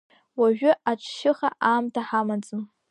[0.39, 2.63] Уажәы аҽшьыха аамҭа ҳамаӡам.